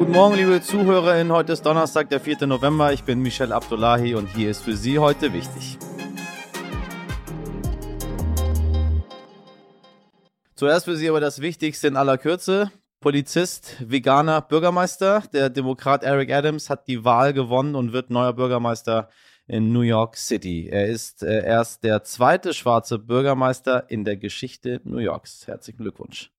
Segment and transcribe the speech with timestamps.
[0.00, 1.30] Guten Morgen, liebe ZuhörerInnen.
[1.30, 2.46] Heute ist Donnerstag, der 4.
[2.46, 2.90] November.
[2.90, 5.76] Ich bin Michel Abdullahi und hier ist für Sie heute wichtig.
[10.54, 12.72] Zuerst für Sie aber das Wichtigste in aller Kürze.
[13.00, 15.22] Polizist, Veganer, Bürgermeister.
[15.34, 19.10] Der Demokrat Eric Adams hat die Wahl gewonnen und wird neuer Bürgermeister
[19.48, 20.70] in New York City.
[20.70, 25.46] Er ist äh, erst der zweite schwarze Bürgermeister in der Geschichte New Yorks.
[25.46, 26.30] Herzlichen Glückwunsch.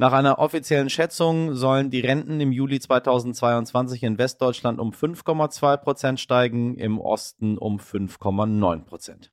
[0.00, 6.20] Nach einer offiziellen Schätzung sollen die Renten im Juli 2022 in Westdeutschland um 5,2 Prozent
[6.20, 9.32] steigen, im Osten um 5,9 Prozent.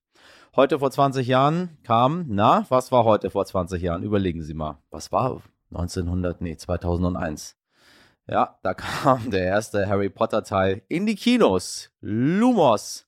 [0.56, 4.02] Heute vor 20 Jahren kam, na, was war heute vor 20 Jahren?
[4.02, 4.80] Überlegen Sie mal.
[4.90, 7.56] Was war 1900, nee, 2001?
[8.28, 11.92] Ja, da kam der erste Harry Potter Teil in die Kinos.
[12.02, 13.05] Lumos.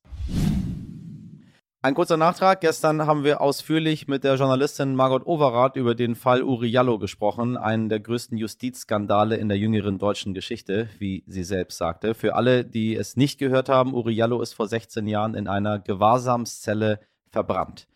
[1.84, 2.62] Ein kurzer Nachtrag.
[2.62, 7.56] Gestern haben wir ausführlich mit der Journalistin Margot Overath über den Fall Uri Jallo gesprochen,
[7.56, 12.16] einen der größten Justizskandale in der jüngeren deutschen Geschichte, wie sie selbst sagte.
[12.16, 15.78] Für alle, die es nicht gehört haben, Uri Jallo ist vor 16 Jahren in einer
[15.78, 17.88] Gewahrsamszelle verbrannt.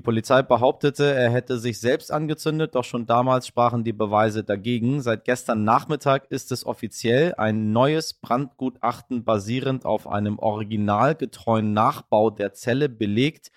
[0.00, 5.02] Die Polizei behauptete, er hätte sich selbst angezündet, doch schon damals sprachen die Beweise dagegen.
[5.02, 12.54] Seit gestern Nachmittag ist es offiziell ein neues Brandgutachten basierend auf einem originalgetreuen Nachbau der
[12.54, 13.52] Zelle belegt.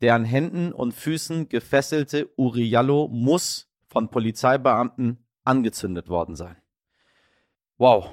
[0.00, 6.56] Der an Händen und Füßen gefesselte Uriallo muss von Polizeibeamten angezündet worden sein.
[7.78, 8.10] Wow,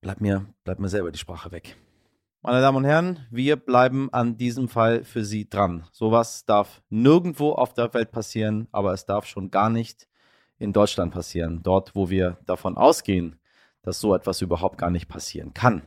[0.00, 1.76] bleibt mir, bleibt mir selber die Sprache weg.
[2.44, 5.86] Meine Damen und Herren, wir bleiben an diesem Fall für Sie dran.
[5.92, 10.08] Sowas darf nirgendwo auf der Welt passieren, aber es darf schon gar nicht
[10.58, 11.62] in Deutschland passieren.
[11.62, 13.38] Dort, wo wir davon ausgehen,
[13.82, 15.86] dass so etwas überhaupt gar nicht passieren kann.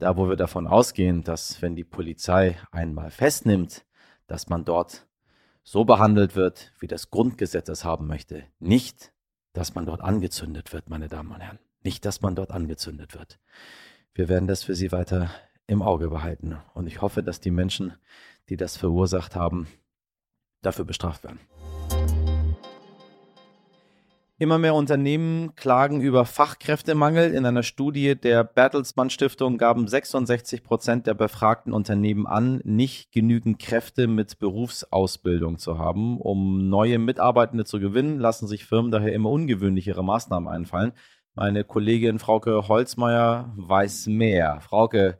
[0.00, 3.86] Da, wo wir davon ausgehen, dass wenn die Polizei einmal festnimmt,
[4.26, 5.06] dass man dort
[5.62, 8.42] so behandelt wird, wie das Grundgesetz es haben möchte.
[8.58, 9.12] Nicht,
[9.52, 11.60] dass man dort angezündet wird, meine Damen und Herren.
[11.84, 13.38] Nicht, dass man dort angezündet wird.
[14.12, 15.30] Wir werden das für Sie weiter
[15.66, 16.56] im Auge behalten.
[16.74, 17.94] Und ich hoffe, dass die Menschen,
[18.48, 19.66] die das verursacht haben,
[20.62, 21.40] dafür bestraft werden.
[24.36, 27.32] Immer mehr Unternehmen klagen über Fachkräftemangel.
[27.32, 33.60] In einer Studie der Bertelsmann Stiftung gaben 66 Prozent der befragten Unternehmen an, nicht genügend
[33.60, 36.20] Kräfte mit Berufsausbildung zu haben.
[36.20, 40.92] Um neue Mitarbeitende zu gewinnen, lassen sich Firmen daher immer ungewöhnlichere Maßnahmen einfallen.
[41.34, 44.60] Meine Kollegin Frauke Holzmeier weiß mehr.
[44.60, 45.16] Frauke,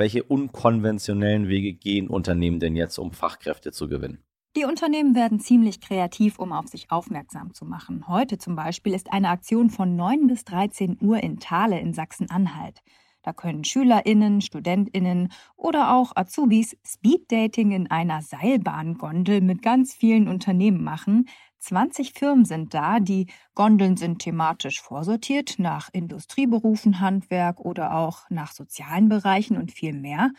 [0.00, 4.24] welche unkonventionellen Wege gehen Unternehmen denn jetzt, um Fachkräfte zu gewinnen?
[4.56, 8.08] Die Unternehmen werden ziemlich kreativ, um auf sich aufmerksam zu machen.
[8.08, 12.80] Heute zum Beispiel ist eine Aktion von 9 bis 13 Uhr in Thale in Sachsen-Anhalt.
[13.22, 20.82] Da können SchülerInnen, StudentInnen oder auch Azubis Speeddating in einer Seilbahngondel mit ganz vielen Unternehmen
[20.82, 21.26] machen.
[21.60, 23.00] 20 Firmen sind da.
[23.00, 29.92] Die Gondeln sind thematisch vorsortiert nach Industrieberufen, Handwerk oder auch nach sozialen Bereichen und viel
[29.92, 30.30] mehr.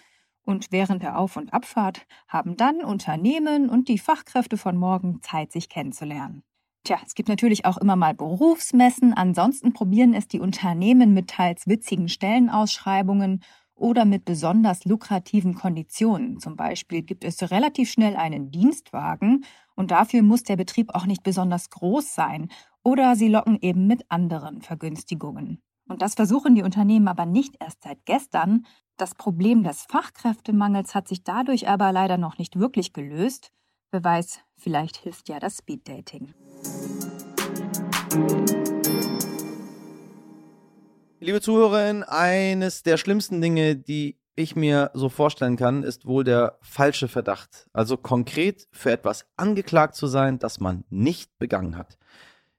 [0.44, 5.52] Und während der Auf- und Abfahrt haben dann Unternehmen und die Fachkräfte von morgen Zeit,
[5.52, 6.44] sich kennenzulernen.
[6.84, 9.14] Tja, es gibt natürlich auch immer mal Berufsmessen.
[9.14, 13.44] Ansonsten probieren es die Unternehmen mit teils witzigen Stellenausschreibungen
[13.76, 16.40] oder mit besonders lukrativen Konditionen.
[16.40, 19.46] Zum Beispiel gibt es relativ schnell einen Dienstwagen
[19.82, 22.50] und dafür muss der Betrieb auch nicht besonders groß sein
[22.84, 25.60] oder sie locken eben mit anderen Vergünstigungen.
[25.90, 28.68] Und das versuchen die Unternehmen aber nicht erst seit gestern.
[28.98, 33.52] Das Problem des Fachkräftemangels hat sich dadurch aber leider noch nicht wirklich gelöst.
[33.90, 36.36] Wer weiß, vielleicht hilft ja das Speeddating.
[41.20, 46.58] Liebe Zuhörerinnen, eines der schlimmsten Dinge, die ich mir so vorstellen kann, ist wohl der
[46.62, 47.68] falsche Verdacht.
[47.74, 51.98] Also konkret für etwas angeklagt zu sein, das man nicht begangen hat.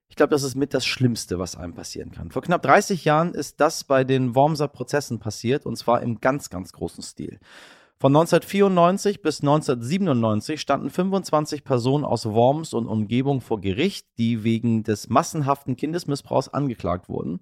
[0.09, 2.31] Ich glaube, das ist mit das Schlimmste, was einem passieren kann.
[2.31, 6.50] Vor knapp 30 Jahren ist das bei den Wormser Prozessen passiert und zwar im ganz,
[6.50, 7.38] ganz großen Stil.
[8.03, 14.83] Von 1994 bis 1997 standen 25 Personen aus Worms und Umgebung vor Gericht, die wegen
[14.83, 17.41] des massenhaften Kindesmissbrauchs angeklagt wurden.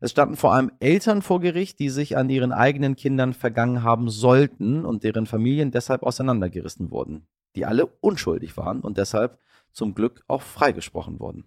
[0.00, 4.10] Es standen vor allem Eltern vor Gericht, die sich an ihren eigenen Kindern vergangen haben
[4.10, 9.38] sollten und deren Familien deshalb auseinandergerissen wurden, die alle unschuldig waren und deshalb
[9.72, 11.44] zum Glück auch freigesprochen wurden.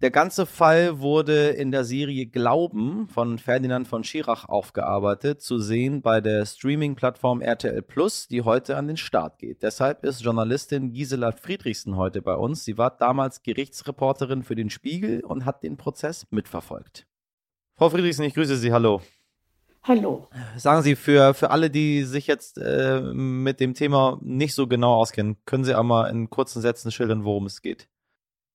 [0.00, 6.00] Der ganze Fall wurde in der Serie Glauben von Ferdinand von Schirach aufgearbeitet, zu sehen
[6.00, 9.62] bei der Streaming-Plattform RTL Plus, die heute an den Start geht.
[9.62, 12.64] Deshalb ist Journalistin Gisela Friedrichsen heute bei uns.
[12.64, 17.06] Sie war damals Gerichtsreporterin für den Spiegel und hat den Prozess mitverfolgt.
[17.80, 18.74] Frau Friedrichsen, ich grüße Sie.
[18.74, 19.00] Hallo.
[19.84, 20.28] Hallo.
[20.58, 24.96] Sagen Sie, für, für alle, die sich jetzt äh, mit dem Thema nicht so genau
[24.96, 27.88] auskennen, können Sie einmal in kurzen Sätzen schildern, worum es geht?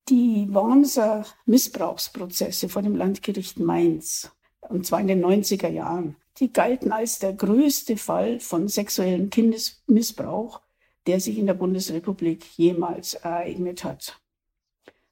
[0.09, 6.17] Die Wormser Missbrauchsprozesse vor dem Landgericht Mainz und zwar in den 90er Jahren.
[6.37, 10.61] Die galten als der größte Fall von sexuellem Kindesmissbrauch,
[11.07, 14.21] der sich in der Bundesrepublik jemals ereignet hat.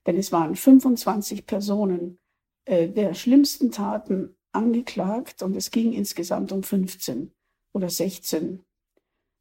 [0.05, 2.19] Denn es waren 25 Personen
[2.65, 7.31] äh, der schlimmsten Taten angeklagt und es ging insgesamt um 15
[7.73, 8.63] oder 16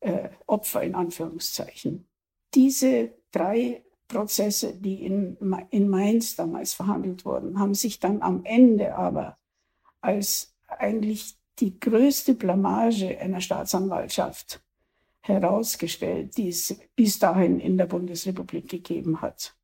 [0.00, 2.06] äh, Opfer in Anführungszeichen.
[2.54, 5.36] Diese drei Prozesse, die in,
[5.70, 9.38] in Mainz damals verhandelt wurden, haben sich dann am Ende aber
[10.00, 14.62] als eigentlich die größte Blamage einer Staatsanwaltschaft
[15.20, 19.54] herausgestellt, die es bis dahin in der Bundesrepublik gegeben hat.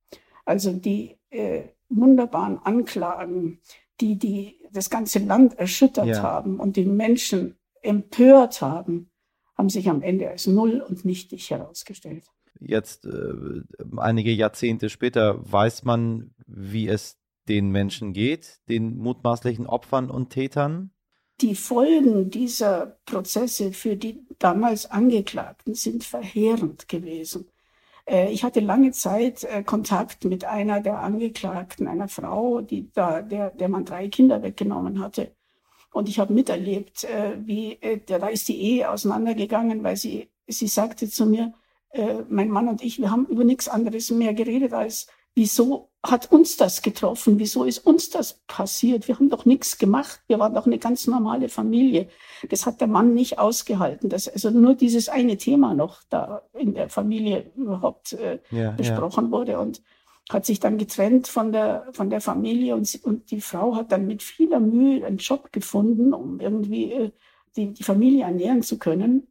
[0.44, 3.60] Also die äh, wunderbaren Anklagen,
[4.00, 6.22] die, die das ganze Land erschüttert ja.
[6.22, 9.10] haben und die Menschen empört haben,
[9.56, 12.24] haben sich am Ende als null und nichtig herausgestellt.
[12.60, 13.32] Jetzt äh,
[13.96, 17.18] einige Jahrzehnte später weiß man, wie es
[17.48, 20.90] den Menschen geht, den mutmaßlichen Opfern und Tätern?
[21.40, 27.48] Die Folgen dieser Prozesse für die damals Angeklagten sind verheerend gewesen.
[28.08, 33.22] Äh, ich hatte lange Zeit äh, Kontakt mit einer der Angeklagten, einer Frau, die da,
[33.22, 35.32] der, der man drei Kinder weggenommen hatte.
[35.92, 41.08] Und ich habe miterlebt, äh, wie da ist die Ehe auseinandergegangen, weil sie, sie sagte
[41.08, 41.52] zu mir,
[42.28, 46.56] mein Mann und ich, wir haben über nichts anderes mehr geredet als wieso hat uns
[46.56, 47.38] das getroffen?
[47.38, 49.08] Wieso ist uns das passiert?
[49.08, 50.20] Wir haben doch nichts gemacht.
[50.28, 52.08] Wir waren doch eine ganz normale Familie.
[52.48, 54.08] Das hat der Mann nicht ausgehalten.
[54.08, 59.26] Dass also nur dieses eine Thema noch da in der Familie überhaupt äh, ja, besprochen
[59.26, 59.30] ja.
[59.32, 59.82] wurde und
[60.30, 64.06] hat sich dann getrennt von der, von der Familie und, und die Frau hat dann
[64.06, 67.10] mit vieler Mühe einen Job gefunden, um irgendwie äh,
[67.56, 69.26] die, die Familie ernähren zu können.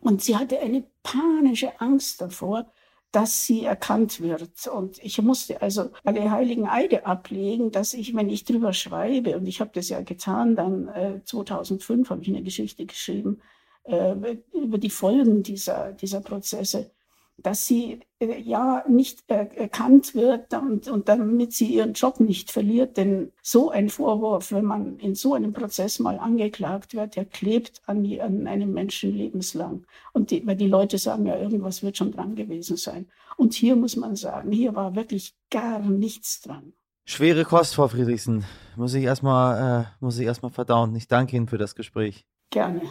[0.00, 2.72] Und sie hatte eine panische Angst davor,
[3.12, 4.66] dass sie erkannt wird.
[4.66, 9.46] Und ich musste also alle heiligen Eide ablegen, dass ich, wenn ich drüber schreibe, und
[9.46, 13.40] ich habe das ja getan, dann äh, 2005 habe ich eine Geschichte geschrieben
[13.84, 16.90] äh, über die Folgen dieser, dieser Prozesse,
[17.36, 22.50] dass sie äh, ja nicht äh, erkannt wird und, und damit sie ihren Job nicht
[22.50, 22.96] verliert.
[22.96, 27.82] Denn so ein Vorwurf, wenn man in so einem Prozess mal angeklagt wird, der klebt
[27.86, 29.84] an, an einem Menschen lebenslang.
[30.12, 33.08] Und die, weil die Leute sagen ja, irgendwas wird schon dran gewesen sein.
[33.36, 36.72] Und hier muss man sagen, hier war wirklich gar nichts dran.
[37.04, 38.44] Schwere Kost, Frau Friedrichsen.
[38.76, 40.94] Muss ich erstmal, äh, muss ich erstmal verdauen.
[40.94, 42.24] Ich danke Ihnen für das Gespräch.
[42.50, 42.82] Gerne.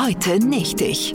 [0.00, 1.12] Heute nicht ich.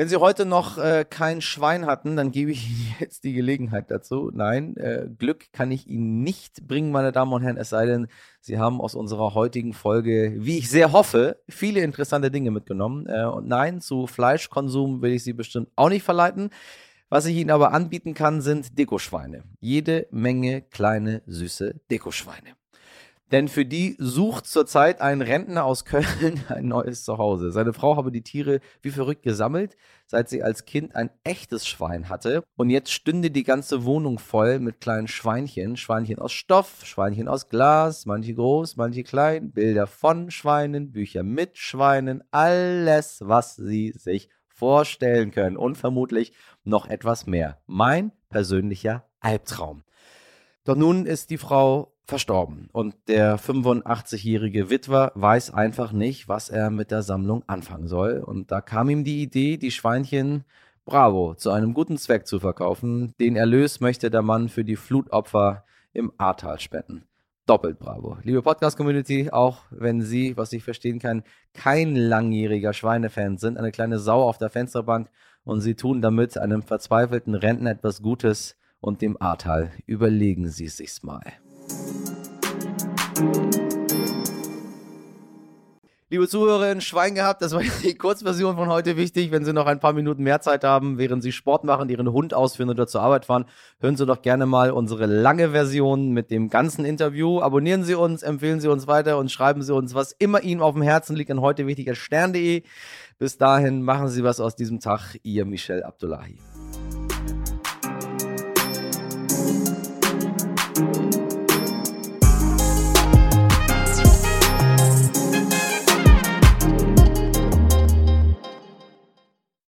[0.00, 3.90] Wenn Sie heute noch äh, kein Schwein hatten, dann gebe ich Ihnen jetzt die Gelegenheit
[3.90, 4.30] dazu.
[4.32, 8.08] Nein, äh, Glück kann ich Ihnen nicht bringen, meine Damen und Herren, es sei denn,
[8.40, 13.08] Sie haben aus unserer heutigen Folge, wie ich sehr hoffe, viele interessante Dinge mitgenommen.
[13.08, 16.48] Äh, und nein, zu Fleischkonsum will ich Sie bestimmt auch nicht verleiten.
[17.10, 19.42] Was ich Ihnen aber anbieten kann, sind Dekoschweine.
[19.58, 22.59] Jede Menge kleine, süße Dekoschweine.
[23.32, 27.52] Denn für die sucht zurzeit ein Rentner aus Köln ein neues Zuhause.
[27.52, 32.08] Seine Frau habe die Tiere wie verrückt gesammelt, seit sie als Kind ein echtes Schwein
[32.08, 32.42] hatte.
[32.56, 35.76] Und jetzt stünde die ganze Wohnung voll mit kleinen Schweinchen.
[35.76, 41.56] Schweinchen aus Stoff, Schweinchen aus Glas, manche groß, manche klein, Bilder von Schweinen, Bücher mit
[41.56, 45.56] Schweinen, alles, was sie sich vorstellen können.
[45.56, 46.32] Und vermutlich
[46.64, 47.58] noch etwas mehr.
[47.66, 49.84] Mein persönlicher Albtraum.
[50.64, 56.68] Doch nun ist die Frau verstorben und der 85-jährige Witwer weiß einfach nicht, was er
[56.70, 58.18] mit der Sammlung anfangen soll.
[58.18, 60.44] Und da kam ihm die Idee, die Schweinchen
[60.84, 63.14] Bravo zu einem guten Zweck zu verkaufen.
[63.20, 67.04] Den Erlös möchte der Mann für die Flutopfer im Ahrtal spenden.
[67.46, 68.18] Doppelt Bravo.
[68.22, 71.22] Liebe Podcast-Community, auch wenn Sie, was ich verstehen kann,
[71.54, 75.08] kein langjähriger Schweinefan sind, eine kleine Sau auf der Fensterbank
[75.44, 79.70] und Sie tun damit einem verzweifelten Rentner etwas Gutes und dem Ahrtal.
[79.86, 81.22] Überlegen Sie es sich mal.
[86.12, 89.30] Liebe Zuhörerinnen, Schwein gehabt, das war die Kurzversion von heute wichtig.
[89.30, 92.34] Wenn Sie noch ein paar Minuten mehr Zeit haben, während Sie Sport machen, Ihren Hund
[92.34, 93.44] ausführen oder zur Arbeit fahren,
[93.78, 97.40] hören Sie doch gerne mal unsere lange Version mit dem ganzen Interview.
[97.40, 100.74] Abonnieren Sie uns, empfehlen Sie uns weiter und schreiben Sie uns, was immer Ihnen auf
[100.74, 102.64] dem Herzen liegt, an heute wichtiger Stern.de.
[103.20, 105.16] Bis dahin machen Sie was aus diesem Tag.
[105.22, 106.38] Ihr Michel Abdullahi.